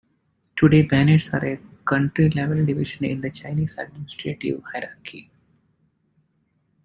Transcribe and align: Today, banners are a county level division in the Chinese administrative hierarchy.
Today, 0.55 0.81
banners 0.81 1.29
are 1.29 1.45
a 1.45 1.59
county 1.87 2.31
level 2.31 2.65
division 2.65 3.05
in 3.05 3.21
the 3.21 3.29
Chinese 3.29 3.77
administrative 3.77 4.63
hierarchy. 4.73 5.29